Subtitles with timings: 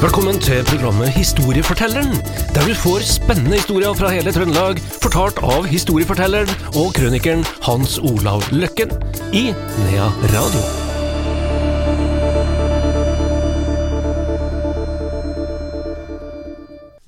[0.00, 2.14] Velkommen til programmet Historiefortelleren,
[2.54, 6.48] der du får spennende historier fra hele Trøndelag, fortalt av historiefortelleren
[6.80, 8.94] og krønikeren Hans Olav Løkken
[9.36, 10.62] i Nea Radio.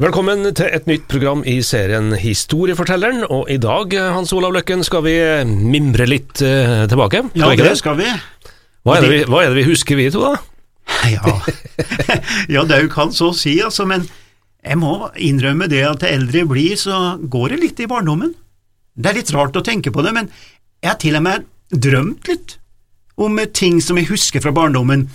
[0.04, 5.08] Velkommen til et nytt program i serien Historiefortelleren, og i dag, Hans Olav Løkken, skal
[5.08, 5.16] vi
[5.48, 7.24] mimre litt eh, tilbake.
[7.32, 8.14] Ja, Skal ikke det skal vi.
[8.84, 10.51] Hva er, det vi, hva er det vi husker, vi to, da?
[11.12, 11.34] Ja,
[12.54, 14.06] ja det kan så si, altså, men
[14.62, 18.34] jeg må innrømme det at det eldre jeg blir, så går det litt i barndommen.
[18.94, 20.28] Det er litt rart å tenke på det, men
[20.82, 22.56] jeg har til og med drømt litt
[23.22, 25.08] om ting som jeg husker fra barndommen,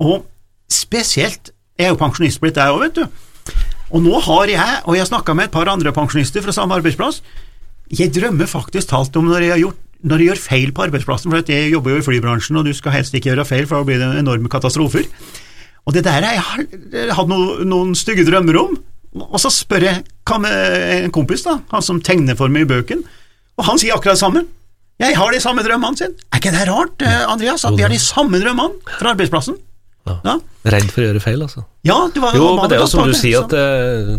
[0.00, 0.26] og
[0.70, 3.54] spesielt Jeg er jo pensjonist blitt, jeg òg, vet du.
[3.96, 6.76] Og nå har jeg, og jeg har snakka med et par andre pensjonister fra samme
[6.76, 7.22] arbeidsplass,
[7.88, 11.32] jeg drømmer faktisk talt om når jeg, har gjort, når du gjør feil på arbeidsplassen,
[11.32, 13.88] for jeg jobber jo i flybransjen, og du skal helst ikke gjøre feil, for da
[13.88, 15.08] blir det enorme katastrofer.
[15.88, 18.78] Og det der har jeg hatt noen, noen stygge drømmer om,
[19.26, 22.70] og så spør jeg hva med en kompis, da, han som tegner for meg i
[22.70, 23.02] bøken,
[23.58, 24.44] og han sier akkurat det samme.
[25.00, 26.16] Jeg har de samme drømmene sine.
[26.28, 29.56] Er ikke det rart, eh, Andreas, at vi har de samme drømmene fra arbeidsplassen?
[30.24, 31.62] Ja, Redd for å gjøre feil, altså.
[31.86, 34.16] ja du var Jo, men det er jo som du sier, at eh,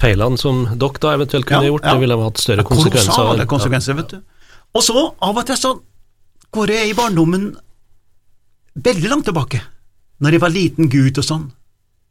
[0.00, 1.94] feilene som dere da eventuelt kunne Ja, gjort, ja.
[1.94, 3.12] det ville ha hatt større konsekvenser.
[3.12, 4.22] Kolossale konsekvenser, vet du.
[4.76, 5.72] Og så, av og til så
[6.52, 7.48] går jeg i barndommen
[8.76, 9.62] veldig langt tilbake,
[10.20, 11.46] når jeg var liten gutt og sånn.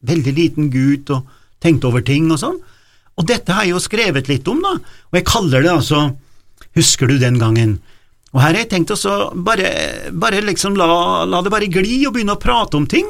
[0.05, 1.27] Veldig liten gutt og
[1.61, 2.57] tenkte over ting og sånn.
[3.15, 6.07] Og dette har jeg jo skrevet litt om, da, og jeg kaller det altså
[6.75, 7.77] Husker du den gangen?
[8.33, 9.15] Og her har jeg tenkt å
[9.47, 9.69] bare,
[10.11, 10.87] bare liksom la,
[11.23, 13.07] la det bare gli og begynne å prate om ting,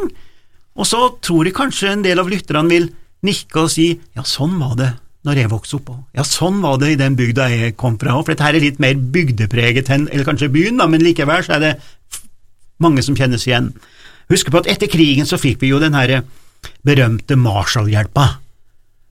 [0.78, 2.92] og så tror jeg kanskje en del av lytterne vil
[3.26, 4.92] nikke og si ja, sånn var det
[5.26, 5.90] når jeg vokste opp.
[6.14, 8.94] Ja, sånn var det i den bygda jeg kom fra for dette er litt mer
[8.95, 11.73] bygdepreget enn eller kanskje byen, da, men likevel så er det
[12.84, 13.72] mange som kjennes igjen.
[14.32, 16.20] Husk på at etter krigen så fikk vi jo den her
[16.86, 18.28] berømte Marshall-hjelpa.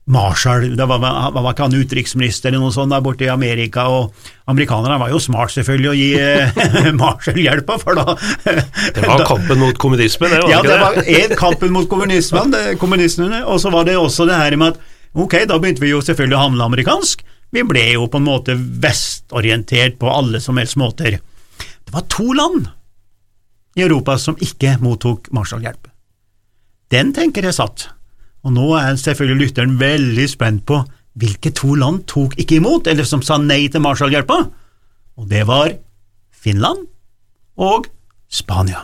[0.05, 3.87] Marshall, det var, var, var ikke han utenriksminister eller noe sånt der borte i Amerika,
[3.89, 4.13] og
[4.51, 8.13] amerikanerne var jo smart selvfølgelig å gi eh, Marshall-hjelpa, for da
[8.45, 11.07] Det var kampen mot kommunismen, det var ja, det var det?
[11.23, 14.91] en kampen mot kommunismen, det- kommunistene, og så var det også det her med at
[15.15, 17.23] ok, da begynte vi jo selvfølgelig å handle amerikansk.
[17.55, 21.19] Vi ble jo på en måte vestorientert på alle som helst måter.
[21.57, 22.67] Det var to land
[23.75, 25.87] i Europa som ikke mottok Marshall-hjelp.
[26.91, 27.87] Den tenker jeg satt,
[28.45, 30.81] og nå er selvfølgelig lytteren veldig spent på
[31.19, 34.39] hvilke to land tok ikke imot, eller som sa nei til Marshall-hjelpa,
[35.15, 35.71] og det var
[36.35, 36.85] Finland
[37.55, 37.87] og
[38.27, 38.83] Spania.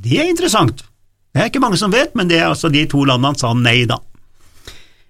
[0.00, 0.80] Det er interessant.
[1.34, 3.84] Det er ikke mange som vet, men det er altså de to landene sa nei,
[3.90, 4.00] da.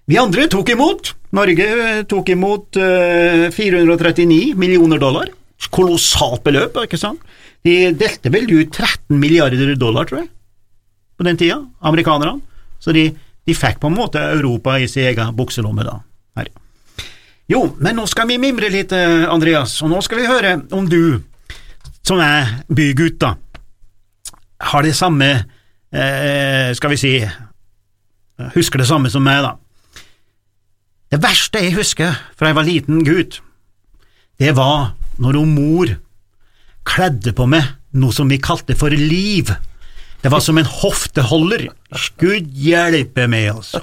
[0.05, 1.15] Vi andre tok imot.
[1.35, 5.31] Norge eh, tok imot eh, 439 millioner dollar.
[5.73, 7.21] Kolossalt beløp, ikke sant?
[7.65, 10.29] De delte vel ut 13 milliarder dollar, tror jeg,
[11.17, 12.37] på den tida, amerikanerne.
[12.83, 13.07] Så de,
[13.47, 15.97] de fikk på en måte Europa i sin egen bukselomme, da.
[16.37, 16.51] Her.
[17.49, 20.85] Jo, men nå skal vi mimre litt, eh, Andreas, og nå skal vi høre om
[20.89, 21.17] du,
[22.05, 23.33] som er bygutt, da,
[24.69, 25.31] har det samme,
[25.89, 27.15] eh, skal vi si,
[28.53, 29.55] husker det samme som meg, da.
[31.15, 33.37] Det verste jeg husker fra jeg var liten gutt,
[34.35, 35.93] det var når hun mor
[36.83, 39.47] kledde på meg noe som vi kalte for liv.
[40.19, 41.69] Det var som en hofteholder.
[42.19, 43.79] Gud hjelpe meg, altså.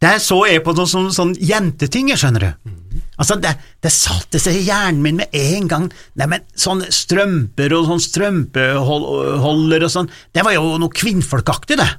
[0.00, 2.74] Der så jeg på noen sånne, sånn jenteting, skjønner du.
[3.20, 5.90] Altså, det, det satte seg i hjernen min med en gang.
[6.16, 11.90] Neimen, sånne strømper og sånn strømpeholder og sånn, det var jo noe kvinnfolkaktig, det.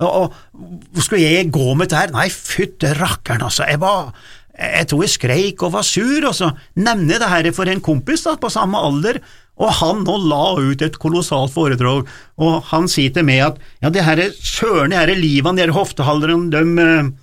[0.00, 2.12] Og, og skulle jeg gå med dette her?
[2.14, 3.66] Nei, fytte rakkeren, altså.
[3.68, 4.12] Jeg var
[4.60, 7.80] jeg tror jeg skreik og var sur, og så nevner jeg det her for en
[7.80, 9.16] kompis da, på samme alder,
[9.60, 13.88] og han nå la ut et kolossalt foredrag, og han sier til meg at ja,
[13.94, 17.14] det her søren, det her livene, de her hoftehalderne, de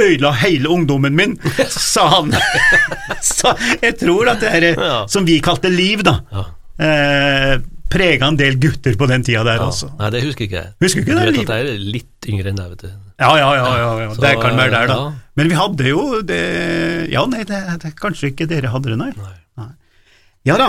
[0.00, 1.36] ødela hele ungdommen min,
[1.68, 2.32] sa han.
[3.34, 3.52] så
[3.82, 4.80] jeg tror at det her,
[5.12, 6.46] som vi kalte liv, da, Ja.
[6.88, 7.58] eh,
[7.90, 9.66] prega en del gutter på den tida der, Ja.
[9.70, 9.88] altså.
[9.98, 10.72] Nei, det husker ikke jeg.
[10.84, 12.88] Husker ikke du det, vet at jeg er litt yngre enn deg, vet du.
[13.18, 14.08] Ja, ja, ja, ja, ja.
[14.14, 14.94] Så, det kan være der, da.
[14.94, 15.12] ja.
[15.40, 16.42] Men vi hadde jo det
[17.12, 19.12] Ja, nei, det, det, kanskje ikke dere hadde det, nei.
[19.58, 19.68] Nei.
[20.46, 20.68] Ja da,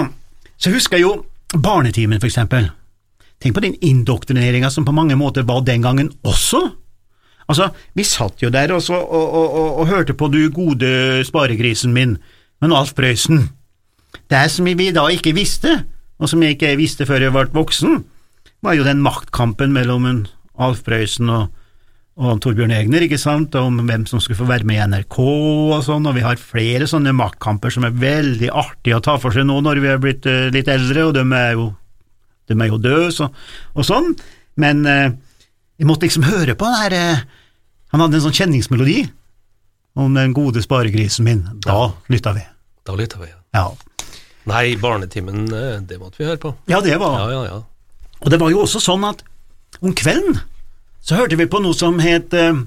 [0.58, 1.14] så husker jeg jo
[1.56, 2.72] barnetimen, for eksempel.
[3.40, 6.60] Tenk på den indoktrineringa som på mange måter var den gangen også.
[7.50, 11.94] Altså, vi satt jo der også, og, og, og, og hørte på du gode sparegrisen
[11.96, 12.18] min,
[12.62, 13.48] men Alf Prøysen.
[14.30, 15.80] Det som vi da ikke visste,
[16.20, 18.04] og som jeg ikke visste før jeg ble voksen,
[18.66, 20.20] var jo den maktkampen mellom en
[20.60, 21.54] Alf Prøysen og,
[22.20, 25.78] og Torbjørn Egner, ikke sant, om hvem som skulle få være med i NRK og
[25.86, 29.48] sånn, og vi har flere sånne maktkamper som er veldig artige å ta for seg
[29.48, 31.70] nå når vi er blitt uh, litt eldre, og de er jo,
[32.52, 33.30] de er jo døde så,
[33.76, 34.14] og sånn,
[34.60, 35.08] men uh,
[35.80, 37.20] Jeg måtte liksom høre på den her uh,
[37.94, 39.06] Han hadde en sånn kjenningsmelodi
[39.96, 41.40] om den gode sparegrisen min.
[41.64, 42.44] Da lytta vi.
[42.88, 43.32] Da lytta vi.
[43.56, 43.70] Ja.
[44.50, 46.54] Nei, Barnetimen, eh, det måtte vi høre på.
[46.72, 47.60] ja, det var Ja, ja, ja.
[48.20, 49.24] Og det var jo også sånn at
[49.80, 50.40] om kvelden
[51.06, 52.58] så hørte vi på noe som het eh,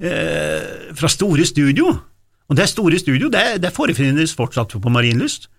[0.00, 1.90] eh, Fra Store Studio.
[2.48, 5.50] Og det Store Studio det, det forefinnes fortsatt på Marienlyst.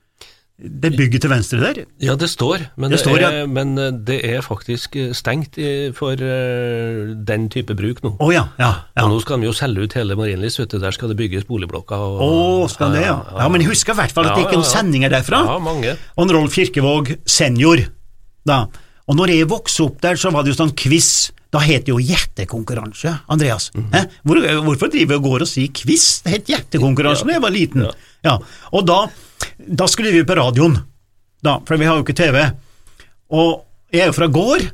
[0.59, 1.77] Det bygget til venstre der.
[2.03, 3.29] Ja, det står, men Det det, står, ja.
[3.31, 8.11] er, men eh, det er faktisk eh, stengt i, for uh, den type bruk nå.
[8.19, 8.71] Å ja, ja.
[8.91, 9.06] ja.
[9.06, 10.59] Og nå skal de jo selge ut hele Marienlyst.
[10.75, 11.95] Der skal det bygges boligblokker.
[11.95, 13.15] Å, oh, skal det, ja.
[13.38, 14.65] Ja, Men jeg husker i hvert fall at det gikk ja.
[14.67, 15.45] sendinger derfra.
[15.47, 15.95] Ja, mange.
[16.17, 17.85] Og en Rolf Kirkevåg senior.
[18.47, 18.65] Da.
[19.07, 21.29] Og når jeg vokste opp der, så var det jo sånn quiz.
[21.50, 23.71] Da het det jo gjettekonkurranse, Andreas.
[23.73, 24.11] Mm -hmm.
[24.23, 26.21] Hvor, hvorfor driver vi og går og sier quiz?
[26.21, 27.81] Det het gjettekonkurranse da jeg var liten.
[27.81, 27.91] Ja.
[28.23, 28.38] Ja.
[28.71, 29.07] Og da,
[29.67, 30.77] da skulle vi på radioen,
[31.44, 32.38] da, for vi har jo ikke TV.
[33.35, 34.69] Og jeg er jo fra gård,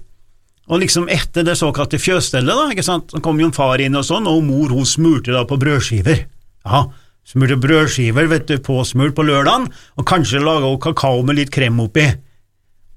[0.66, 3.98] og liksom etter det såkalte fjøsstellet, da, ikke sant, så kom jo en far inn
[3.98, 6.24] og sånn, og mor hun smurte da på brødskiver.
[6.66, 6.86] Ja,
[7.26, 12.08] smurte brødskiver, vet du, påsmurt på lørdagen, og kanskje laga kakao med litt krem oppi.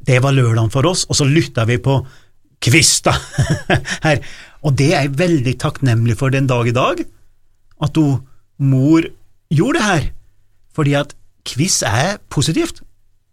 [0.08, 2.00] Det var lørdagen for oss, og så lytta vi på
[2.64, 3.12] Kvist, da.
[4.06, 4.18] Her.
[4.66, 7.04] Og det er jeg veldig takknemlig for den dag i dag,
[7.84, 8.24] at hun,
[8.58, 9.04] mor
[9.54, 10.06] gjorde det her,
[10.74, 11.12] fordi at
[11.48, 12.82] quiz er positivt.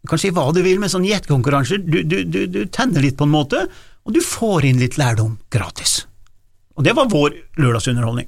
[0.06, 3.18] Du kan si hva du vil med sånn gjettekonkurranse, du, du, du, du tenner litt
[3.18, 3.66] på en måte,
[4.06, 6.04] og du får inn litt lærdom gratis.
[6.78, 8.28] Og det var vår lørdagsunderholdning.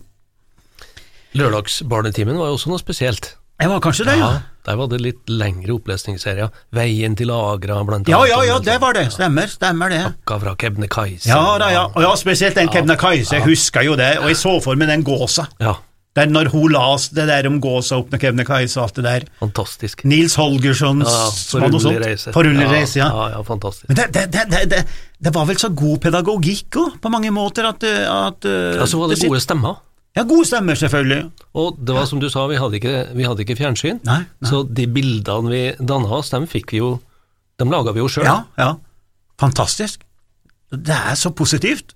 [1.38, 3.34] Lørdagsbarnetimen var jo også noe spesielt.
[3.57, 4.30] Det var kanskje det, ja.
[4.68, 6.51] Der var det litt lengre opplesningsserier.
[6.75, 8.30] Veien til Agra, blant Ja, annet.
[8.30, 9.06] ja, ja, ja, det var det.
[9.16, 10.01] Stemmer, stemmer det.
[10.12, 11.30] Akka fra Kebnekaise.
[11.30, 11.86] Ja da, ja.
[11.95, 15.06] Og ja, spesielt den Kebnekaise, jeg husker jo det, og jeg så for meg den
[15.07, 15.48] gåsa.
[15.63, 15.74] Ja,
[16.18, 19.25] Der når hun las det der om gåsa opp med Kebnekaise og alt det der.
[19.40, 20.04] fantastisk.
[20.10, 22.31] Nils Holgerssons Ja, Forunderlig reise.
[22.34, 23.08] Forunderlig reise, ja.
[23.14, 23.28] ja.
[23.38, 23.88] Ja, fantastisk.
[23.92, 24.80] Men det, det, det, det, det,
[25.28, 28.88] det var vel så god pedagogikk òg, på mange måter, at, eh, at eh, Ja,
[28.90, 29.78] så var det gode stemmer.
[30.18, 31.28] Ja, gode stemmer, selvfølgelig.
[31.62, 34.50] Og det var som du sa, vi hadde ikke, vi hadde ikke fjernsyn, Nei, nei.
[34.50, 36.96] så de bildene vi danna oss, dem fikk vi jo
[37.62, 38.25] Dem laga vi jo sjøl.
[38.25, 38.72] Ja, ja.
[39.42, 40.02] Fantastisk.
[40.74, 41.94] Det er så positivt.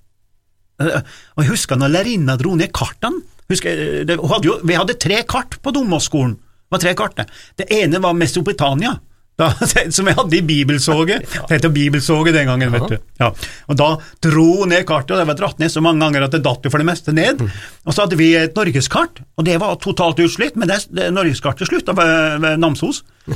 [0.81, 1.01] Eh,
[1.38, 3.21] Og jeg husker når lærerinna dro ned kartene.
[3.51, 6.36] Husker, det, hun hadde jo, vi hadde tre kart på Domåsskolen.
[6.39, 7.15] Det var tre kart.
[7.19, 7.25] det.
[7.59, 8.94] Det ene var Mesopotamia,
[9.39, 9.50] da,
[9.95, 11.25] som jeg hadde i bibelsoget.
[11.50, 12.98] Det het bibelsoget den gangen, vet du.
[13.19, 13.31] Ja.
[13.68, 13.89] Og da
[14.24, 16.63] dro hun ned kartet, og det var dratt ned så mange ganger at det datt
[16.63, 17.44] jo for det meste ned.
[17.83, 21.68] Og så hadde vi et norgeskart, og det var totalt utslitt, men det, det norgeskartet
[21.68, 23.03] slutta ved, ved Namsos.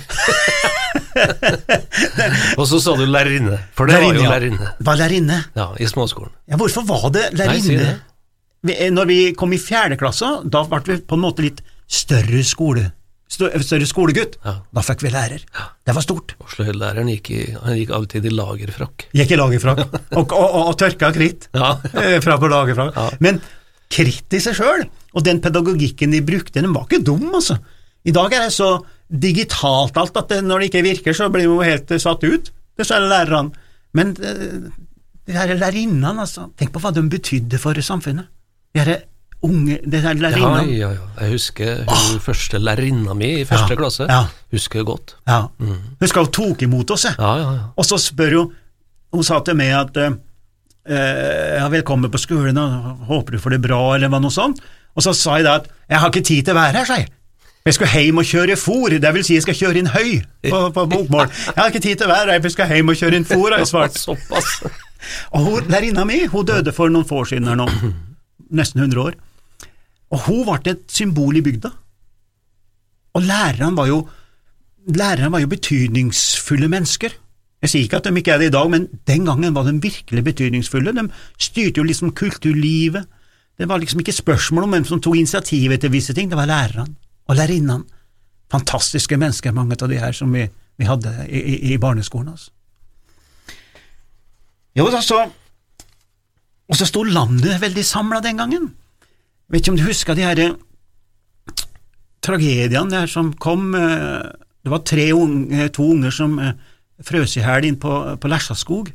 [2.59, 4.71] Og så sa du lærerinne, for det var jo lærerinne.
[4.79, 5.39] Var lærerinne.
[5.57, 6.31] Ja, i småskolen.
[6.49, 7.93] Ja, hvorfor var det Nei, si det.
[8.65, 11.61] Vi- eh, Når vi kom i fjerde klasse, da ble vi på en måte litt
[11.87, 12.87] større skole,
[13.29, 14.37] større skolegutt.
[14.45, 14.55] Ja.
[14.73, 15.43] Da fikk vi lærer.
[15.85, 16.33] Det var stort.
[16.41, 19.05] Oslo-læreren gikk, i, han gikk alltid i lagerfrakk.
[19.13, 21.75] Gikk i lagerfrakk og, og, og, og tørka kritt Ja.
[22.01, 22.95] eh, fra på lagerfrakk.
[22.97, 23.09] Ja.
[23.21, 23.41] Men
[23.91, 27.59] kritt i seg sjøl, og den pedagogikken de brukte, den var ikke dum, altså.
[28.05, 28.71] I dag er det så
[29.09, 32.49] digitalt alt at det, når det ikke virker, så blir jo helt eh, satt ut,
[32.77, 33.53] dessverre lærerne.
[33.95, 34.71] Men eh,
[35.25, 38.27] de her lærerinnene, altså, tenk på hva de betydde for samfunnet.
[38.75, 38.97] De her
[39.45, 40.75] unge, det Ja, lærerinnene.
[40.77, 41.07] ja, ja.
[41.21, 44.07] Jeg husker hun første lærerinna mi i første Ja, klasse.
[44.09, 44.23] ja.
[44.51, 45.15] Husker godt.
[45.27, 45.41] Ja.
[46.01, 47.15] Husker hun tok imot oss, jeg.
[47.19, 47.65] Ja, ja, ja.
[47.77, 48.53] Og så spør hun
[49.13, 50.11] Hun sa til meg at eh,
[50.89, 54.59] eh, ja, velkommen på skolen, og håper du får det bra, eller noe sånt.
[54.95, 56.97] Og så sa jeg da at jeg har ikke tid til å være her, sa
[56.99, 57.07] jeg.
[57.65, 60.19] Jeg skal hjem og kjøre fôr, det vil si jeg skal kjøre inn høy
[60.49, 61.29] på, på bokmål.
[61.31, 63.25] Jeg har ikke tid til å være her, for jeg skal hjem og kjøre inn
[63.25, 63.95] fôr, har jeg svart.
[64.03, 64.51] Såpass.
[65.31, 67.69] Og hun, lærerinna mi hun døde for noen få år siden her nå,
[68.51, 69.17] nesten 100 år.
[70.13, 71.71] Og hun ble et symbol i bygda.
[73.15, 74.03] Og lærerne var jo
[74.85, 77.15] lærerne var jo betydningsfulle mennesker.
[77.61, 79.79] Jeg sier ikke at de ikke er det i dag, men den gangen var de
[79.81, 80.93] virkelig betydningsfulle.
[80.93, 81.07] De
[81.41, 83.07] styrte jo liksom kulturlivet.
[83.57, 86.45] Det var liksom ikke spørsmål om hvem som tok initiativet til visse ting, det var
[86.45, 86.95] lærerne
[87.27, 87.83] og lærerinnene.
[88.51, 90.45] Fantastiske mennesker, mange av de her som vi,
[90.77, 92.29] vi hadde i, i, i barneskolen.
[92.35, 92.51] Altså.
[94.75, 95.23] Jo, da så
[96.69, 98.71] Og så sto landet veldig samla den gangen.
[99.45, 100.55] Jeg Vet ikke om du husker de her eh,
[102.25, 104.31] tragediene der som kom eh,
[104.65, 106.55] Det var tre unge, to unger som eh,
[107.05, 108.89] frøs i hjel inn på, på Lesjaskog.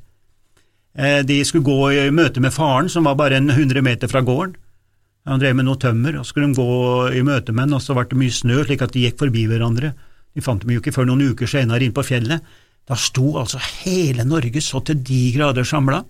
[0.98, 4.24] Eh, De skulle gå i møte med faren, som var bare en hundre meter fra
[4.26, 4.56] gården.
[5.28, 7.84] Han drev med noe tømmer, og så skulle de gå i møte med ham, og
[7.84, 9.92] så ble det mye snø, slik at de gikk forbi hverandre.
[10.34, 12.42] De fant dem jo ikke før noen uker senere inn på fjellet.
[12.88, 16.00] Da sto altså hele Norge så til de grader samla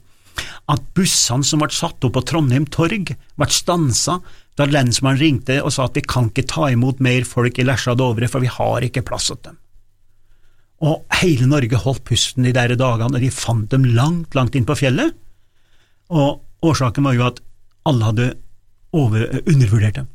[0.70, 4.20] at bussene som ble satt opp på Trondheim torg, ble stansa
[4.58, 7.94] da lensmannen ringte og sa at vi kan ikke ta imot mer folk i Lesja
[7.94, 9.58] og Dovre, for vi har ikke plass til dem.
[10.80, 14.68] Og hele Norge holdt pusten de der dagene, og de fant dem langt, langt inn
[14.68, 15.12] på fjellet.
[16.08, 17.42] Og årsaken var jo at
[17.88, 18.30] alle hadde
[18.96, 20.08] over, undervurdert dem.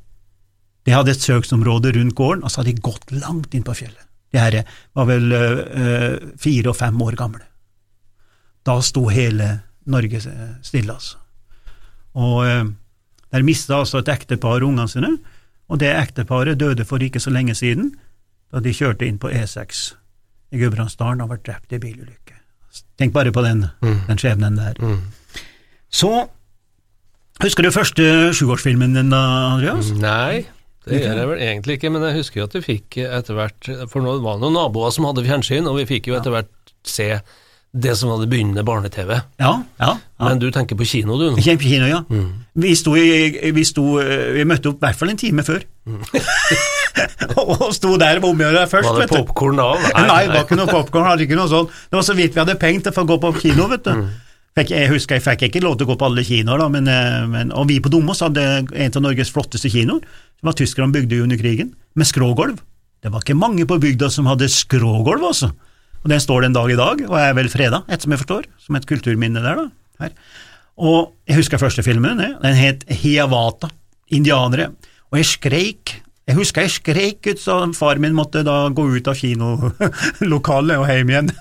[0.86, 4.02] De hadde et søksområde rundt gården, og så hadde de gått langt inn på fjellet.
[4.34, 4.58] De her
[4.98, 7.46] var vel øh, fire og fem år gamle.
[8.66, 9.52] Da sto hele
[9.86, 10.22] Norge
[10.63, 11.18] stille, altså.
[12.15, 12.65] Og øh,
[13.32, 15.18] der mista altså et ektepar ungene sine,
[15.68, 17.94] og det ekteparet døde for ikke så lenge siden,
[18.54, 19.96] da de kjørte inn på E6
[20.54, 22.38] i Gudbrandsdalen og ble drept i bilulykke.
[23.00, 24.00] Tenk bare på den, mm.
[24.08, 24.80] den skjebnen der.
[24.80, 25.01] Mm.
[25.89, 26.27] Så
[27.44, 29.89] Husker du første sjuårsfilmen din da, Andreas?
[30.00, 30.46] Nei,
[30.88, 33.72] det gjør jeg vel egentlig ikke, men jeg husker jo at vi fikk etter hvert
[33.92, 36.72] For nå var det noen naboer som hadde fjernsyn, og vi fikk jo etter hvert
[36.88, 37.10] se
[37.75, 39.12] det som var det begynnende barne-TV.
[39.41, 41.25] Ja, ja, ja, Men du tenker på kino, du?
[41.32, 41.36] nå?
[41.36, 42.03] Vi på kino, ja.
[42.08, 42.46] Mm.
[42.63, 45.65] Vi, sto vi, sto, vi møtte opp i hvert fall en time før.
[45.86, 46.03] Mm.
[47.44, 48.88] og sto der og omgjorde deg først.
[48.88, 49.72] Var det popkorn da?
[49.82, 51.10] Nei, nei, det var ikke noe popkorn.
[51.10, 51.74] Hadde ikke noe sånt.
[51.89, 53.91] Det var så vidt vi hadde penger til å gå på kino, vet du.
[54.00, 54.13] Mm.
[54.55, 57.25] Jeg husker jeg fikk ikke lov til å gå på alle kinoer, da, men, eh,
[57.27, 60.00] men, og vi på Domås hadde en av Norges flotteste kinoer,
[60.39, 62.62] som var tyskerne bygde under krigen, med skrågulv.
[63.03, 65.51] Det var ikke mange på bygda som hadde skrågulv, altså.
[66.06, 68.44] Og Den står den dag i dag, og er vel freda, etter som jeg forstår,
[68.62, 69.58] som et kulturminne der.
[69.58, 70.12] da, her.
[70.78, 73.72] Og Jeg husker første filmen, den het Hiawata,
[74.14, 74.70] indianere,
[75.10, 75.96] og jeg skreik.
[76.28, 80.86] Jeg husker jeg skreik ut så far min måtte da gå ut av kinolokalet og
[80.90, 81.32] hjem igjen.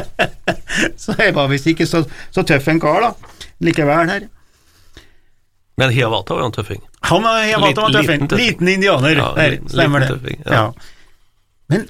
[1.02, 4.26] så jeg var visst ikke så, så, tøff en kar, da, likevel her.
[5.78, 6.82] Men Hiawata var jo en tøffing?
[7.06, 8.26] Han var, Hiawata var tøffing.
[8.26, 10.10] Liten, liten indianer, ja, der, stemmer det.
[10.16, 10.58] Tøffing, ja.
[10.58, 10.66] Ja.
[11.70, 11.86] Men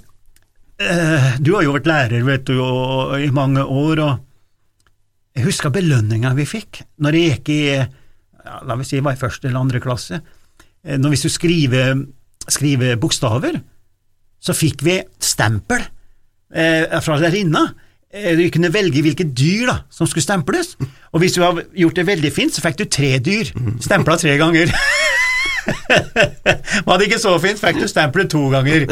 [0.81, 2.57] du har jo vært lærer vet du,
[3.21, 8.77] i mange år, og jeg husker belønninga vi fikk når jeg gikk i ja, la
[8.79, 10.21] meg si, var i første eller andre klasse.
[10.85, 12.03] Eh, når Hvis du skriver,
[12.49, 13.61] skriver bokstaver,
[14.41, 15.85] så fikk vi stempel
[16.55, 17.67] eh, fra lærerinna.
[18.11, 20.73] Vi du kunne velge hvilke dyr da, som skulle stemples,
[21.13, 24.35] og hvis du har gjort det veldig fint, så fikk du tre dyr, stempla tre
[24.41, 24.73] ganger.
[26.87, 27.61] Var det ikke så fint?
[27.61, 28.87] Fikk du stempelet to ganger?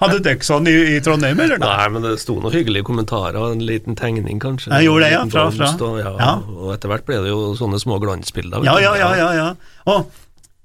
[0.00, 1.60] Hadde dere sånn i, i, Trondheim, eller?
[1.62, 4.72] Nei, men det sto noen hyggelige kommentarer og en liten tegning, kanskje.
[4.72, 5.22] Jeg gjorde det, ja.
[5.34, 5.70] Fra, fra.
[5.88, 6.32] Og, ja, ja.
[6.56, 8.64] og etter hvert ble det jo sånne små glansbilder.
[8.66, 9.48] Ja, ja, ja, ja, ja.
[9.90, 10.10] Og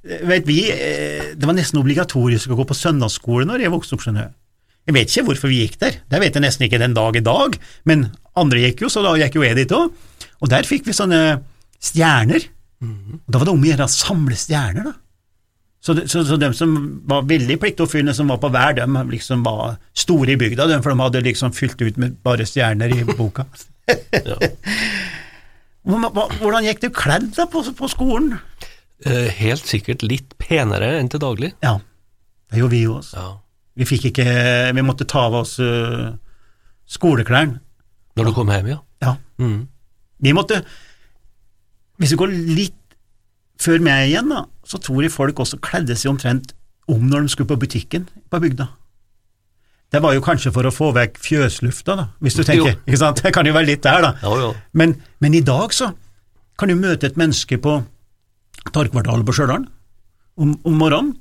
[0.06, 4.06] vet vi, eh, det var nesten obligatorisk å gå på søndagsskole når jeg vokste opp,
[4.06, 4.36] skjønner jeg.
[4.86, 7.24] Jeg vet ikke hvorfor vi gikk der, det vet jeg nesten ikke den dag i
[7.26, 7.56] dag,
[7.90, 9.96] men andre gikk jo, så da gikk jo jeg dit òg.
[10.44, 11.40] Og der fikk vi sånne
[11.82, 12.44] stjerner.
[12.84, 13.18] Mm.
[13.24, 14.94] Og Da var det om å gjøre å samle stjerner, da.
[15.86, 16.72] Så, de, så, så de som
[17.06, 20.96] var veldig pliktoppfyllende, som var på hver, de liksom var store i bygda, de, for
[20.96, 23.46] de hadde liksom fylt ut med bare stjerner i boka.
[25.86, 28.40] Hvordan gikk du kledd da på, på skolen?
[29.06, 31.52] Eh, helt sikkert litt penere enn til daglig.
[31.62, 31.78] Ja,
[32.50, 33.22] det gjorde vi jo også.
[33.22, 33.36] Ja.
[33.76, 34.24] Vi fikk ikke
[34.72, 36.16] Vi måtte ta av oss uh,
[36.88, 37.60] skoleklærne.
[38.16, 38.80] Når du kom hjem, ja?
[39.04, 39.18] Ja.
[39.38, 39.68] Mm.
[40.24, 40.62] Vi måtte
[42.00, 42.80] Hvis vi går litt
[43.62, 46.56] før meg igjen, da, så tror jeg folk også kledde seg omtrent
[46.92, 48.68] om når de skulle på butikken på bygda.
[49.94, 52.74] Det var jo kanskje for å få vekk fjøslufta, da, hvis du tenker.
[52.74, 52.82] Jo.
[52.84, 53.22] ikke sant?
[53.24, 54.14] Det kan jo være litt der, da.
[54.26, 54.50] Jo, jo.
[54.76, 55.92] Men, men, i dag så
[56.60, 57.78] kan du møte et menneske på
[58.76, 59.68] Torgkvartalet på Stjørdal
[60.42, 61.14] om, om morgenen.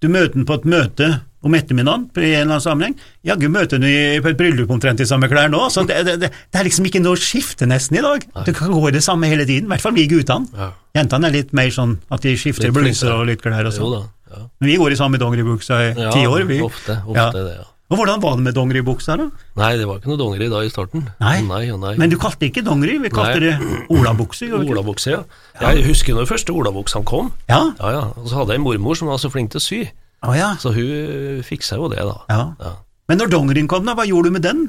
[0.00, 1.10] Du møter den på et møte
[1.46, 2.96] om ettermiddagen i en eller annen sammenheng.
[3.26, 3.86] Jaggu møter du
[4.24, 5.62] på et bryllup omtrent i samme klær nå.
[5.72, 8.26] så det, det, det, det, er liksom ikke noe skifte nesten i dag.
[8.48, 10.50] Du kan gå i det samme hele tiden, i hvert fall vi guttene.
[10.56, 10.72] Ja.
[10.96, 14.10] Jentene er litt mer sånn at de skifter bluser og litt klær og sånn.
[14.26, 14.42] Ja.
[14.60, 16.60] Men vi går i samme dongeribuksa i ja, ti år, vi.
[16.66, 17.66] Ofte, ofte det, ja.
[17.86, 19.28] Og Hvordan var det med dongeribuksa, da?
[19.60, 21.04] Nei, det var ikke noe dongeri da i starten.
[21.22, 21.92] Nei, nei, nei.
[22.00, 23.52] Men du kalte det ikke dongeri, vi kalte nei.
[23.52, 24.48] det olabukse.
[24.58, 25.20] Olabukse, ja.
[25.62, 27.30] Jeg husker når første olabuksene kom.
[27.46, 27.60] Ja.
[27.78, 28.02] Ja, ja.
[28.18, 29.80] Og så hadde jeg en mormor som var så flink til å sy.
[30.24, 30.54] Oh, ja.
[30.60, 32.16] Så hun fiksa jo det, da.
[32.32, 32.42] Ja.
[32.60, 32.74] ja.
[33.10, 34.66] Men når dongerien kom, da, hva gjorde du med den?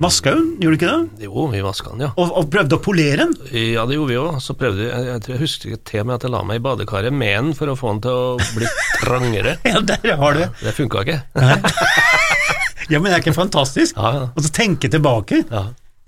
[0.00, 1.26] Vaska hun, gjorde du ikke det?
[1.26, 2.10] Jo, vi vaska den, ja.
[2.16, 3.34] Og, og, prøvde å polere den?
[3.52, 4.38] Ja, det gjorde vi òg.
[4.40, 7.12] Så prøvde jeg, jeg, jeg husker til og med at jeg la meg i badekaret
[7.12, 8.70] med den for å få den til å bli
[9.02, 9.58] trangere.
[9.68, 10.42] ja, der har du.
[10.46, 11.18] Ja, det funka ikke.
[11.36, 14.00] ja, men det er ikke fantastisk?
[14.00, 14.26] Ja, ja.
[14.32, 15.42] Og så tenke tilbake.
[15.50, 15.66] Ja.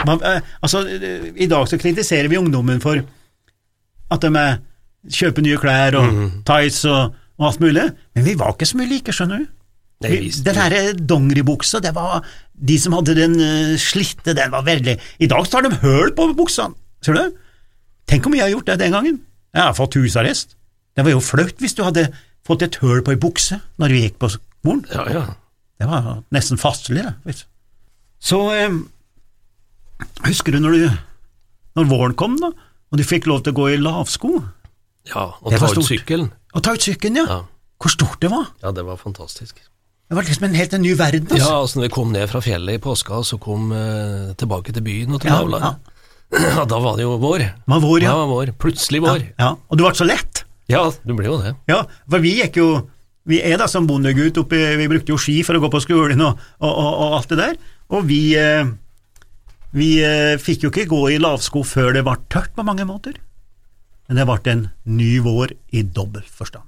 [0.09, 3.05] Man, eh, altså, I dag så kritiserer vi ungdommen for
[4.13, 4.47] at de
[5.13, 6.31] kjøper nye klær og mm.
[6.49, 9.51] tights og og alt mulig, men vi var ikke så mye like, skjønner du.
[10.03, 15.29] Den her dongeribuksa, det var De som hadde den uh, slitte, den var veldig I
[15.31, 16.73] dag har de høl på buksa,
[17.07, 17.37] ser du?
[18.11, 19.21] Tenk om jeg har gjort det den gangen.
[19.55, 20.57] Jeg har fått husarrest.
[20.97, 22.09] Det var jo flaut hvis du hadde
[22.47, 24.83] fått et høl på ei bukse når du gikk på skolen.
[24.91, 25.23] Ja, ja.
[25.81, 27.37] Det var nesten fastelig, det.
[28.23, 28.75] Så eh,
[30.29, 33.71] husker du når, du når våren kom, da, og du fikk lov til å gå
[33.73, 34.35] i lavsko?
[35.11, 36.31] Ja, og ta ut sykkelen.
[36.53, 37.27] Å ta ut sykkelen, ja.
[37.29, 37.41] ja.
[37.83, 38.51] Hvor stort det var.
[38.63, 39.57] Ja, det var fantastisk.
[40.13, 41.25] Det var liksom en helt en ny verden.
[41.31, 41.41] Altså.
[41.41, 44.85] Ja, altså når vi kom ned fra fjellet i påska, så kom eh, tilbake til
[44.85, 45.73] byen og til ja,
[46.33, 46.65] Ja.
[46.69, 47.43] Da var det jo vår.
[47.45, 48.13] Det var vår, ja.
[48.13, 48.53] Ja, vår.
[48.61, 49.25] Plutselig vår.
[49.41, 49.51] ja.
[49.69, 50.45] Og du ble så lett.
[50.71, 51.55] Ja, du ble jo det.
[51.69, 52.69] Ja, for vi gikk jo
[53.29, 56.23] Vi er da som bondegutt oppe Vi brukte jo ski for å gå på skolen
[56.25, 57.59] og, og, og, og alt det der.
[57.93, 58.65] Og vi eh,
[59.77, 63.17] Vi eh, fikk jo ikke gå i lavsko før det var tørt på mange måter.
[64.09, 66.67] Men det ble en ny vår i dobbel forstand.